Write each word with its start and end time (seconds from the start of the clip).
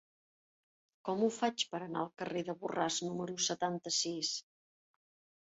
Com 1.09 1.19
ho 1.25 1.29
faig 1.35 1.65
per 1.73 1.81
anar 1.87 1.99
al 2.05 2.09
carrer 2.23 2.43
de 2.49 2.57
Borràs 2.65 2.99
número 3.09 3.37
setanta-sis? 3.51 4.35